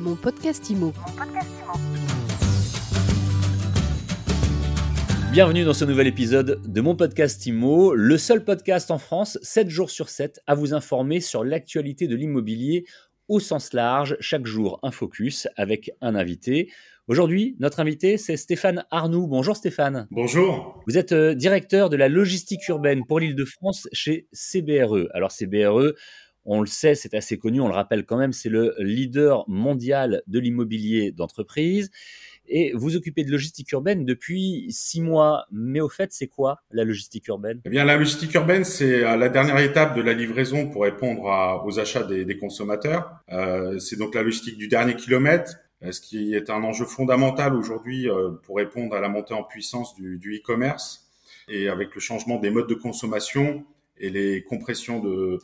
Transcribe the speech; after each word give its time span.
Mon 0.00 0.16
podcast 0.16 0.70
IMO. 0.70 0.94
Bienvenue 5.30 5.64
dans 5.64 5.74
ce 5.74 5.84
nouvel 5.84 6.06
épisode 6.06 6.62
de 6.66 6.80
mon 6.80 6.96
podcast 6.96 7.44
IMO, 7.44 7.94
le 7.94 8.16
seul 8.16 8.42
podcast 8.42 8.90
en 8.90 8.96
France, 8.96 9.38
7 9.42 9.68
jours 9.68 9.90
sur 9.90 10.08
7, 10.08 10.40
à 10.46 10.54
vous 10.54 10.72
informer 10.72 11.20
sur 11.20 11.44
l'actualité 11.44 12.06
de 12.06 12.16
l'immobilier 12.16 12.86
au 13.28 13.40
sens 13.40 13.74
large, 13.74 14.16
chaque 14.20 14.46
jour 14.46 14.80
un 14.82 14.90
focus 14.90 15.48
avec 15.56 15.90
un 16.00 16.14
invité. 16.14 16.70
Aujourd'hui, 17.06 17.56
notre 17.60 17.80
invité, 17.80 18.16
c'est 18.16 18.38
Stéphane 18.38 18.84
Arnoux. 18.90 19.26
Bonjour 19.26 19.54
Stéphane. 19.54 20.08
Bonjour. 20.10 20.82
Vous 20.86 20.96
êtes 20.96 21.12
euh, 21.12 21.34
directeur 21.34 21.90
de 21.90 21.96
la 21.96 22.08
logistique 22.08 22.66
urbaine 22.68 23.04
pour 23.06 23.20
l'île 23.20 23.34
de 23.34 23.44
France 23.44 23.86
chez 23.92 24.28
CBRE. 24.32 25.08
Alors 25.12 25.30
CBRE, 25.30 25.92
on 26.52 26.60
le 26.60 26.66
sait, 26.66 26.96
c'est 26.96 27.14
assez 27.14 27.38
connu, 27.38 27.60
on 27.60 27.68
le 27.68 27.74
rappelle 27.74 28.04
quand 28.04 28.16
même, 28.16 28.32
c'est 28.32 28.48
le 28.48 28.74
leader 28.80 29.48
mondial 29.48 30.22
de 30.26 30.40
l'immobilier 30.40 31.12
d'entreprise. 31.12 31.92
Et 32.48 32.72
vous 32.74 32.96
occupez 32.96 33.22
de 33.22 33.30
logistique 33.30 33.70
urbaine 33.70 34.04
depuis 34.04 34.66
six 34.70 35.00
mois. 35.00 35.46
Mais 35.52 35.80
au 35.80 35.88
fait, 35.88 36.12
c'est 36.12 36.26
quoi 36.26 36.60
la 36.72 36.82
logistique 36.82 37.28
urbaine? 37.28 37.60
Eh 37.64 37.70
bien, 37.70 37.84
la 37.84 37.96
logistique 37.96 38.34
urbaine, 38.34 38.64
c'est 38.64 39.04
euh, 39.04 39.16
la 39.16 39.28
dernière 39.28 39.58
étape 39.58 39.96
de 39.96 40.02
la 40.02 40.12
livraison 40.12 40.68
pour 40.68 40.82
répondre 40.82 41.62
aux 41.64 41.78
achats 41.78 42.02
des, 42.02 42.36
consommateurs. 42.36 43.12
Euh, 43.30 43.78
c'est 43.78 43.96
donc 43.96 44.16
la 44.16 44.24
logistique 44.24 44.58
du 44.58 44.66
dernier 44.66 44.96
kilomètre, 44.96 45.52
euh, 45.84 45.92
ce 45.92 46.00
qui 46.00 46.34
est 46.34 46.50
un 46.50 46.64
enjeu 46.64 46.84
fondamental 46.84 47.54
aujourd'hui 47.54 48.08
pour 48.42 48.56
répondre 48.56 48.96
à 48.96 49.00
la 49.00 49.08
montée 49.08 49.34
en 49.34 49.44
puissance 49.44 49.94
du, 49.94 50.18
du 50.18 50.38
e-commerce 50.38 51.08
et 51.48 51.68
avec 51.68 51.94
le 51.94 52.00
changement 52.00 52.40
des 52.40 52.50
modes 52.50 52.68
de 52.68 52.74
consommation 52.74 53.64
et 53.98 54.10
les 54.10 54.42
compressions 54.42 54.98
de, 54.98 55.38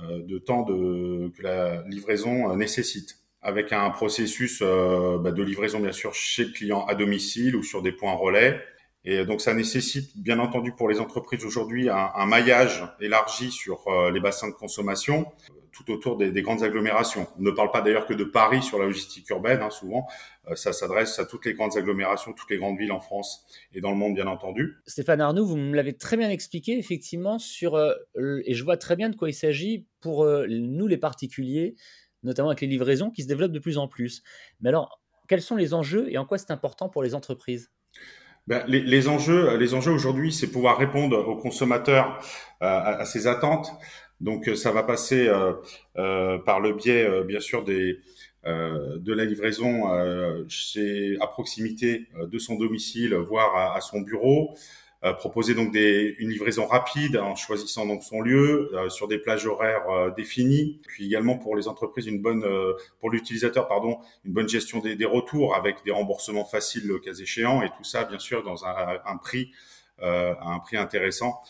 de 0.00 0.38
temps 0.38 0.62
de, 0.62 1.30
que 1.36 1.42
la 1.42 1.82
livraison 1.88 2.54
nécessite 2.56 3.22
avec 3.42 3.72
un 3.72 3.90
processus 3.90 4.60
euh, 4.62 5.18
bah, 5.18 5.32
de 5.32 5.42
livraison 5.42 5.80
bien 5.80 5.92
sûr 5.92 6.14
chez 6.14 6.44
le 6.44 6.52
client 6.52 6.86
à 6.86 6.94
domicile 6.94 7.56
ou 7.56 7.62
sur 7.62 7.82
des 7.82 7.92
points 7.92 8.14
relais. 8.14 8.62
Et 9.04 9.24
donc 9.24 9.40
ça 9.40 9.52
nécessite 9.52 10.16
bien 10.16 10.38
entendu 10.38 10.72
pour 10.72 10.88
les 10.88 11.00
entreprises 11.00 11.44
aujourd'hui 11.44 11.88
un, 11.90 12.26
maillage 12.26 12.84
élargi 13.00 13.50
sur 13.50 13.88
euh, 13.88 14.12
les 14.12 14.20
bassins 14.20 14.48
de 14.48 14.54
consommation 14.54 15.26
tout 15.72 15.90
autour 15.90 16.16
des, 16.16 16.42
grandes 16.42 16.62
agglomérations. 16.62 17.26
On 17.38 17.42
ne 17.42 17.50
parle 17.50 17.70
pas 17.70 17.80
d'ailleurs 17.80 18.06
que 18.06 18.14
de 18.14 18.24
Paris 18.24 18.62
sur 18.62 18.78
la 18.78 18.86
logistique 18.86 19.28
urbaine, 19.30 19.62
hein, 19.62 19.70
souvent. 19.70 20.06
Euh, 20.48 20.54
ça 20.54 20.72
s'adresse 20.72 21.18
à 21.18 21.24
toutes 21.24 21.46
les 21.46 21.54
grandes 21.54 21.76
agglomérations, 21.76 22.32
toutes 22.32 22.50
les 22.50 22.58
grandes 22.58 22.78
villes 22.78 22.92
en 22.92 23.00
France 23.00 23.46
et 23.72 23.80
dans 23.80 23.90
le 23.90 23.96
monde, 23.96 24.14
bien 24.14 24.26
entendu. 24.26 24.76
Stéphane 24.86 25.20
Arnoux, 25.20 25.46
vous 25.46 25.56
me 25.56 25.74
l'avez 25.74 25.96
très 25.96 26.16
bien 26.16 26.30
expliqué, 26.30 26.78
effectivement, 26.78 27.38
sur, 27.38 27.78
et 27.78 28.54
je 28.54 28.64
vois 28.64 28.76
très 28.76 28.96
bien 28.96 29.08
de 29.08 29.16
quoi 29.16 29.28
il 29.28 29.34
s'agit 29.34 29.86
pour 30.00 30.26
nous 30.48 30.86
les 30.86 30.98
particuliers 30.98 31.74
notamment 32.22 32.50
avec 32.50 32.60
les 32.60 32.68
livraisons 32.68 33.10
qui 33.10 33.22
se 33.22 33.28
développent 33.28 33.52
de 33.52 33.58
plus 33.58 33.78
en 33.78 33.88
plus. 33.88 34.22
Mais 34.60 34.68
alors, 34.68 35.00
quels 35.28 35.42
sont 35.42 35.56
les 35.56 35.74
enjeux 35.74 36.10
et 36.10 36.18
en 36.18 36.24
quoi 36.24 36.38
c'est 36.38 36.50
important 36.50 36.88
pour 36.88 37.02
les 37.02 37.14
entreprises? 37.14 37.70
Ben, 38.48 38.64
les, 38.66 39.08
enjeux, 39.08 39.56
les 39.56 39.72
enjeux 39.72 39.92
aujourd'hui, 39.92 40.32
c'est 40.32 40.50
pouvoir 40.50 40.76
répondre 40.76 41.16
aux 41.28 41.36
consommateurs 41.36 42.18
euh, 42.60 42.66
à, 42.66 43.04
ces 43.04 43.28
attentes. 43.28 43.70
Donc, 44.22 44.48
euh, 44.48 44.54
ça 44.54 44.72
va 44.72 44.82
passer 44.82 45.28
euh, 45.28 46.38
par 46.38 46.60
le 46.60 46.72
biais, 46.72 47.06
bien 47.24 47.40
sûr, 47.40 47.64
des, 47.64 48.00
de 48.44 49.12
la 49.12 49.24
livraison 49.24 49.84
chez, 50.48 51.16
à 51.20 51.26
proximité 51.26 52.06
de 52.20 52.38
son 52.38 52.56
domicile, 52.56 53.14
voire 53.14 53.76
à 53.76 53.80
son 53.80 54.00
bureau. 54.00 54.54
Euh, 55.04 55.14
proposer 55.14 55.54
donc 55.54 55.72
des, 55.72 56.14
une 56.20 56.28
livraison 56.28 56.64
rapide 56.64 57.16
en 57.16 57.34
choisissant 57.34 57.86
donc 57.86 58.04
son 58.04 58.20
lieu 58.20 58.70
euh, 58.72 58.88
sur 58.88 59.08
des 59.08 59.18
plages 59.18 59.46
horaires 59.46 59.90
euh, 59.90 60.10
définies. 60.16 60.80
Puis 60.86 61.06
également 61.06 61.36
pour 61.36 61.56
les 61.56 61.66
entreprises 61.66 62.06
une 62.06 62.22
bonne, 62.22 62.46
pour 63.00 63.10
l'utilisateur 63.10 63.66
pardon, 63.66 63.98
une 64.24 64.32
bonne 64.32 64.48
gestion 64.48 64.78
des, 64.78 64.94
des, 64.94 65.04
retours 65.04 65.56
avec 65.56 65.84
des 65.84 65.90
remboursements 65.90 66.44
faciles 66.44 66.86
le 66.86 67.00
cas 67.00 67.14
échéant 67.14 67.62
et 67.62 67.70
tout 67.70 67.82
ça 67.82 68.04
bien 68.04 68.20
sûr 68.20 68.44
dans 68.44 68.64
un, 68.64 68.98
un 69.04 69.16
prix 69.16 69.50
un 70.00 70.58
prix 70.60 70.76
intéressant 70.76 71.40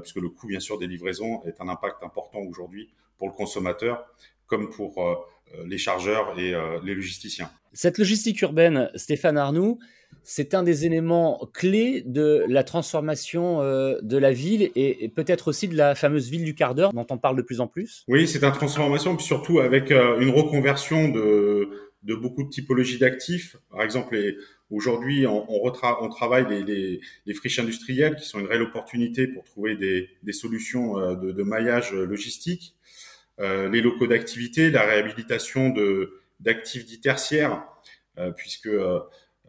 puisque 0.00 0.16
le 0.16 0.28
coût 0.28 0.46
bien 0.46 0.60
sûr 0.60 0.78
des 0.78 0.86
livraisons 0.86 1.42
est 1.44 1.60
un 1.60 1.68
impact 1.68 2.02
important 2.02 2.40
aujourd'hui 2.40 2.88
pour 3.18 3.28
le 3.28 3.32
consommateur 3.32 4.06
comme 4.46 4.70
pour 4.70 5.26
les 5.66 5.78
chargeurs 5.78 6.38
et 6.38 6.54
les 6.84 6.94
logisticiens. 6.94 7.50
Cette 7.72 7.98
logistique 7.98 8.40
urbaine, 8.40 8.90
Stéphane 8.94 9.36
Arnoux, 9.36 9.78
c'est 10.22 10.54
un 10.54 10.62
des 10.62 10.84
éléments 10.84 11.48
clés 11.54 12.02
de 12.04 12.44
la 12.48 12.62
transformation 12.62 13.62
euh, 13.62 13.98
de 14.02 14.18
la 14.18 14.32
ville 14.32 14.70
et, 14.74 15.10
peut-être 15.14 15.48
aussi 15.48 15.68
de 15.68 15.76
la 15.76 15.94
fameuse 15.94 16.28
ville 16.28 16.44
du 16.44 16.54
quart 16.54 16.74
d'heure 16.74 16.92
dont 16.92 17.06
on 17.10 17.18
parle 17.18 17.36
de 17.36 17.42
plus 17.42 17.60
en 17.60 17.66
plus. 17.66 18.04
Oui, 18.08 18.28
c'est 18.28 18.44
une 18.44 18.52
transformation, 18.52 19.16
puis 19.16 19.24
surtout 19.24 19.60
avec 19.60 19.90
euh, 19.90 20.20
une 20.20 20.30
reconversion 20.30 21.08
de, 21.08 21.70
beaucoup 22.02 22.44
de 22.44 22.48
typologies 22.48 22.98
d'actifs. 22.98 23.56
Par 23.70 23.82
exemple, 23.82 24.18
aujourd'hui, 24.70 25.26
on, 25.26 25.70
travaille 25.70 26.64
les, 27.26 27.34
friches 27.34 27.58
industrielles 27.58 28.16
qui 28.16 28.26
sont 28.26 28.40
une 28.40 28.46
réelle 28.46 28.62
opportunité 28.62 29.26
pour 29.26 29.44
trouver 29.44 29.76
des, 29.76 30.32
solutions 30.32 30.98
euh, 30.98 31.14
de, 31.14 31.42
maillage 31.42 31.92
logistique. 31.92 32.74
les 33.38 33.80
locaux 33.80 34.06
d'activité, 34.06 34.70
la 34.70 34.82
réhabilitation 34.82 35.74
d'actifs 36.40 36.86
dits 36.86 37.00
tertiaires, 37.00 37.64
puisque 38.36 38.68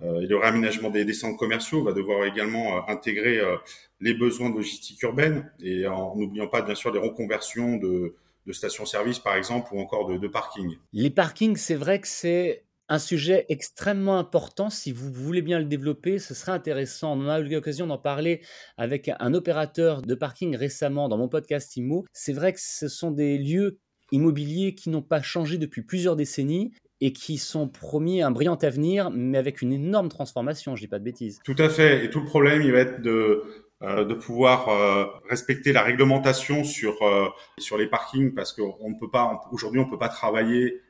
euh, 0.03 0.21
et 0.21 0.27
le 0.27 0.37
réaménagement 0.37 0.89
des, 0.89 1.13
centres 1.13 1.37
commerciaux 1.37 1.83
va 1.83 1.91
devoir 1.91 2.25
également 2.25 2.77
euh, 2.77 2.81
intégrer 2.87 3.39
euh, 3.39 3.57
les 3.99 4.13
besoins 4.13 4.49
de 4.49 4.55
logistique 4.55 5.01
urbaine 5.03 5.51
et 5.61 5.87
en 5.87 6.15
n'oubliant 6.15 6.47
pas 6.47 6.61
bien 6.61 6.75
sûr 6.75 6.91
les 6.93 6.99
reconversions 6.99 7.77
de, 7.77 8.15
stations-service 8.53 9.19
par 9.19 9.35
exemple 9.35 9.73
ou 9.73 9.79
encore 9.79 10.07
de, 10.07 10.17
de 10.17 10.27
parkings. 10.27 10.77
Les 10.93 11.09
parkings, 11.09 11.55
c'est 11.55 11.75
vrai 11.75 11.99
que 11.99 12.07
c'est 12.07 12.65
un 12.89 12.99
sujet 12.99 13.45
extrêmement 13.49 14.17
important. 14.17 14.69
Si 14.69 14.91
vous 14.91 15.11
voulez 15.13 15.43
bien 15.43 15.59
le 15.59 15.65
développer, 15.65 16.17
ce 16.17 16.33
serait 16.33 16.51
intéressant. 16.51 17.17
On 17.17 17.29
a 17.29 17.39
eu 17.39 17.47
l'occasion 17.47 17.85
d'en 17.85 17.99
parler 17.99 18.41
avec 18.77 19.11
un 19.19 19.33
opérateur 19.33 20.01
de 20.01 20.15
parking 20.15 20.55
récemment 20.55 21.07
dans 21.07 21.17
mon 21.17 21.29
podcast 21.29 21.77
IMO. 21.77 22.05
C'est 22.11 22.33
vrai 22.33 22.51
que 22.51 22.59
ce 22.59 22.87
sont 22.87 23.11
des 23.11 23.37
lieux 23.37 23.79
immobiliers 24.11 24.73
qui 24.73 24.89
n'ont 24.89 25.03
pas 25.03 25.21
changé 25.21 25.59
depuis 25.59 25.83
plusieurs 25.83 26.15
décennies 26.15 26.73
et 26.99 27.13
qui 27.13 27.37
sont 27.37 27.69
promis 27.69 28.21
un 28.23 28.31
brillant 28.31 28.55
avenir, 28.55 29.11
mais 29.11 29.37
avec 29.37 29.61
une 29.61 29.71
énorme 29.71 30.09
transformation, 30.09 30.75
je 30.75 30.81
dis 30.81 30.87
pas 30.87 30.99
de 30.99 31.03
bêtises. 31.03 31.39
Tout 31.45 31.55
à 31.59 31.69
fait. 31.69 32.03
Et 32.03 32.09
tout 32.09 32.19
le 32.19 32.25
problème, 32.25 32.61
il 32.63 32.71
va 32.71 32.79
être 32.79 33.01
de, 33.01 33.68
de 33.81 34.13
pouvoir 34.13 34.69
euh, 34.69 35.05
respecter 35.29 35.71
la 35.71 35.81
réglementation 35.81 36.63
sur, 36.63 37.01
euh, 37.01 37.29
sur 37.57 37.77
les 37.77 37.87
parkings, 37.87 38.33
parce 38.33 38.53
qu'on 38.53 38.89
ne 38.89 38.99
peut 38.99 39.09
pas, 39.09 39.41
aujourd'hui, 39.51 39.79
on 39.79 39.89
peut 39.89 39.99
pas 39.99 40.09
travailler 40.09 40.81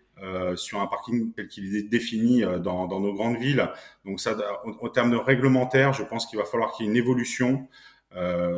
sur 0.55 0.81
un 0.81 0.87
parking 0.87 1.31
tel 1.31 1.47
qu'il 1.47 1.73
est 1.77 1.83
défini 1.83 2.41
dans, 2.41 2.87
dans, 2.87 2.99
nos 2.99 3.13
grandes 3.13 3.37
villes. 3.37 3.69
Donc 4.03 4.19
ça, 4.19 4.35
en, 4.65 4.89
termes 4.89 5.11
de 5.11 5.15
réglementaire, 5.15 5.93
je 5.93 6.03
pense 6.03 6.25
qu'il 6.25 6.37
va 6.37 6.43
falloir 6.43 6.73
qu'il 6.73 6.85
y 6.85 6.89
ait 6.89 6.91
une 6.91 6.97
évolution 6.97 7.69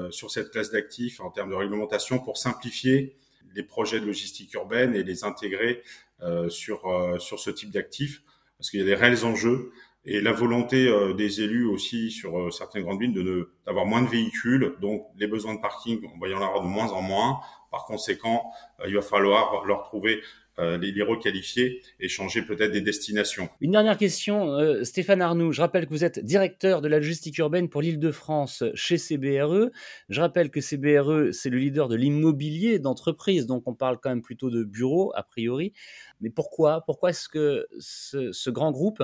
sur 0.10 0.32
cette 0.32 0.50
classe 0.50 0.72
d'actifs 0.72 1.20
en 1.20 1.30
termes 1.30 1.52
de 1.52 1.56
réglementation 1.56 2.18
pour 2.18 2.38
simplifier 2.40 3.16
les 3.54 3.62
projets 3.62 4.00
de 4.00 4.06
logistique 4.06 4.54
urbaine 4.56 4.96
et 4.96 5.04
les 5.04 5.24
intégrer 5.24 5.84
euh, 6.24 6.50
sur, 6.50 6.86
euh, 6.86 7.18
sur 7.18 7.40
ce 7.40 7.50
type 7.50 7.72
d'actifs, 7.72 8.22
parce 8.58 8.70
qu'il 8.70 8.80
y 8.80 8.84
a 8.84 8.86
des 8.86 8.94
réels 8.94 9.26
enjeux 9.26 9.72
et 10.06 10.22
la 10.22 10.32
volonté 10.32 10.88
euh, 10.88 11.14
des 11.14 11.42
élus 11.42 11.66
aussi 11.66 12.12
sur 12.12 12.54
certaines 12.54 12.84
grandes 12.84 13.00
villes 13.00 13.14
de 13.14 13.52
d'avoir 13.66 13.86
moins 13.86 14.02
de 14.02 14.10
véhicules, 14.10 14.74
donc 14.82 15.06
les 15.18 15.28
besoins 15.28 15.56
de 15.56 15.62
parking, 15.62 16.02
on 16.16 16.20
va 16.20 16.28
y 16.28 16.34
en 16.34 16.42
avoir 16.42 16.62
de 16.62 16.68
moins 16.68 16.92
en 16.92 17.02
moins. 17.02 17.40
Par 17.72 17.86
conséquent, 17.86 18.52
il 18.86 18.96
va 18.96 19.02
falloir 19.02 19.64
leur 19.66 19.84
trouver 19.84 20.22
euh, 20.60 20.78
les, 20.78 21.02
requalifier 21.02 21.82
et 22.02 22.10
changer 22.10 22.42
peut-être 22.42 22.72
des 22.72 22.82
destinations. 22.82 23.48
Une 23.62 23.72
dernière 23.72 23.98
question, 23.98 24.52
euh, 24.52 24.84
Stéphane 24.84 25.22
Arnoux. 25.22 25.54
Je 25.54 25.62
rappelle 25.62 25.86
que 25.86 25.92
vous 25.92 26.04
êtes 26.04 26.20
directeur 26.20 26.82
de 26.82 26.90
la 26.90 26.98
logistique 26.98 27.38
urbaine 27.38 27.70
pour 27.70 27.82
l'Île-de-France 27.82 28.66
chez 28.76 28.98
CBRE. 28.98 29.70
Je 30.10 30.20
rappelle 30.22 30.52
que 30.52 30.60
CBRE, 30.60 31.34
c'est 31.34 31.50
le 31.50 31.58
leader 31.58 31.88
de 31.88 31.96
l'immobilier 31.96 32.80
d'entreprise, 32.80 33.46
donc 33.46 33.64
on 33.66 33.74
parle 33.74 33.98
quand 34.02 34.10
même 34.10 34.22
plutôt 34.22 34.50
de 34.50 34.66
bureaux 34.66 35.14
a 35.16 35.24
priori. 35.24 35.72
Mais 36.20 36.30
pourquoi 36.30 36.84
Pourquoi 36.86 37.12
est-ce 37.12 37.30
que 37.30 37.66
ce 37.80 38.50
grand 38.50 38.72
groupe 38.72 39.02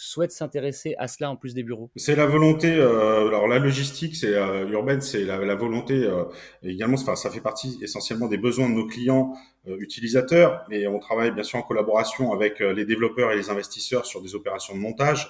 souhaite 0.00 0.32
s'intéresser 0.32 0.94
à 0.98 1.08
cela 1.08 1.30
en 1.30 1.36
plus 1.36 1.52
des 1.54 1.62
bureaux 1.62 1.90
C'est 1.96 2.16
la 2.16 2.26
volonté. 2.26 2.74
Euh, 2.74 3.28
alors 3.28 3.46
la 3.46 3.58
logistique, 3.58 4.16
c'est 4.16 4.34
euh, 4.34 4.66
urbaine, 4.68 5.00
c'est 5.00 5.24
la, 5.24 5.38
la, 5.38 5.54
volonté 5.54 5.94
euh, 5.94 6.24
également. 6.62 6.96
Enfin, 6.96 7.16
ça 7.16 7.30
fait 7.30 7.40
partie 7.40 7.78
essentiellement 7.82 8.26
des 8.26 8.38
besoins 8.38 8.70
de 8.70 8.74
nos 8.74 8.86
clients 8.86 9.34
euh, 9.68 9.76
utilisateurs, 9.78 10.64
mais 10.70 10.86
on 10.86 10.98
travaille 10.98 11.32
bien 11.32 11.42
sûr 11.42 11.58
en 11.58 11.62
collaboration 11.62 12.32
avec 12.32 12.60
les 12.60 12.84
développeurs 12.86 13.32
et 13.32 13.36
les 13.36 13.50
investisseurs 13.50 14.06
sur 14.06 14.22
des 14.22 14.34
opérations 14.34 14.74
de 14.74 14.80
montage. 14.80 15.28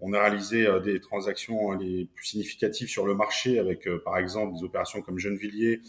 On 0.00 0.12
a 0.12 0.20
réalisé 0.20 0.66
des 0.82 0.98
transactions 0.98 1.72
les 1.72 2.06
plus 2.14 2.24
significatives 2.24 2.88
sur 2.88 3.06
le 3.06 3.14
marché 3.14 3.58
avec, 3.58 3.86
par 4.02 4.16
exemple, 4.16 4.54
des 4.56 4.64
opérations 4.64 5.02
comme 5.02 5.18
Gennevilliers 5.18 5.82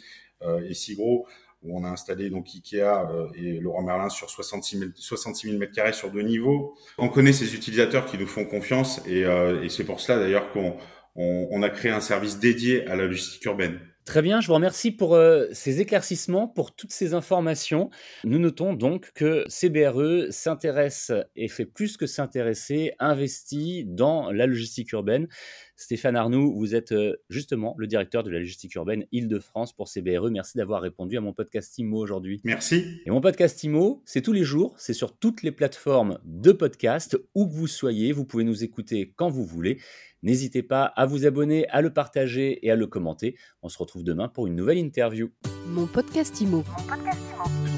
et 0.68 0.74
Sigro 0.74 1.28
où 1.64 1.78
on 1.78 1.84
a 1.84 1.90
installé 1.90 2.30
donc 2.30 2.48
Ikea 2.54 2.82
euh, 2.82 3.28
et 3.36 3.60
Laurent 3.60 3.84
Merlin 3.84 4.10
sur 4.10 4.30
66 4.30 4.80
000, 4.80 4.92
66 4.96 5.48
000 5.48 5.60
mètres 5.60 5.74
carrés 5.74 5.94
sur 5.94 6.12
deux 6.12 6.22
niveaux. 6.22 6.76
On 6.98 7.10
connaît 7.10 7.34
ces 7.34 7.54
utilisateurs 7.56 8.06
qui 8.06 8.18
nous 8.18 8.28
font 8.28 8.46
confiance 8.46 9.02
et, 9.06 9.26
euh, 9.26 9.64
et 9.64 9.70
c'est 9.70 9.84
pour 9.84 10.00
cela 10.00 10.20
d'ailleurs 10.20 10.52
qu'on 10.52 10.76
on, 11.16 11.48
on, 11.52 11.62
a 11.62 11.70
créé 11.70 11.92
un 11.92 12.02
service 12.02 12.40
dédié 12.40 12.88
à 12.88 12.96
la 12.96 13.06
logistique 13.06 13.46
urbaine. 13.46 13.80
Très 14.04 14.24
bien, 14.24 14.42
je 14.42 14.48
vous 14.48 14.56
remercie 14.56 14.90
pour 14.90 15.14
euh, 15.14 15.46
ces 15.52 15.80
éclaircissements, 15.80 16.48
pour 16.48 16.74
toutes 16.74 16.92
ces 16.92 17.14
informations. 17.14 17.92
Nous 18.24 18.40
notons 18.40 18.74
donc 18.74 19.12
que 19.14 19.46
CBRE 19.48 20.32
s'intéresse 20.32 21.12
et 21.36 21.48
fait 21.48 21.66
plus 21.66 21.98
que 21.98 22.08
s'intéresser, 22.08 22.94
investit 22.98 23.86
dans 23.86 24.32
la 24.32 24.48
logistique 24.48 24.92
urbaine. 24.94 25.28
Stéphane 25.76 26.16
Arnoux, 26.16 26.54
vous 26.56 26.74
êtes 26.74 26.92
euh, 26.94 27.16
justement 27.30 27.76
le 27.78 27.86
directeur 27.86 28.24
de 28.24 28.32
la 28.32 28.40
logistique 28.40 28.74
urbaine 28.76 29.06
Île-de-France 29.12 29.74
pour 29.74 29.88
CBRE. 29.88 30.32
Merci 30.32 30.58
d'avoir 30.58 30.82
répondu 30.82 31.18
à 31.18 31.22
mon 31.22 31.34
podcast 31.34 31.78
IMO 31.78 31.98
aujourd'hui. 31.98 32.42
Merci. 32.44 33.02
Et 33.06 33.12
mon 33.12 33.22
podcast 33.22 33.64
IMO, 33.64 34.02
c'est 34.06 34.22
tous 34.22 34.34
les 34.34 34.44
jours, 34.44 34.74
c'est 34.78 34.94
sur 34.94 35.18
toutes 35.18 35.44
les 35.44 35.52
plateformes 35.52 36.20
de 36.24 36.52
podcast, 36.52 37.20
où 37.36 37.48
que 37.48 37.54
vous 37.54 37.68
soyez, 37.68 38.14
vous 38.14 38.26
pouvez 38.26 38.44
nous 38.44 38.64
écouter 38.64 39.14
quand 39.16 39.30
vous 39.30 39.46
voulez. 39.46 39.80
N'hésitez 40.24 40.62
pas 40.62 40.84
à 40.84 41.08
vous 41.08 41.26
abonner, 41.26 41.68
à 41.70 41.82
le 41.82 41.92
partager 41.92 42.64
et 42.66 42.70
à 42.70 42.76
le 42.76 42.86
commenter. 42.86 43.36
On 43.64 43.70
se 43.70 43.78
retrouve 43.80 43.91
demain 44.00 44.28
pour 44.28 44.48
une 44.48 44.56
nouvelle 44.56 44.78
interview. 44.78 45.30
Mon 45.68 45.86
podcast 45.86 46.40
Mon 46.42 46.64
podcast 46.64 47.22
IMO. 47.36 47.71